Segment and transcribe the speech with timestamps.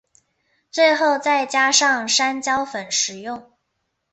[0.71, 3.51] 最后再加上山椒粉食用。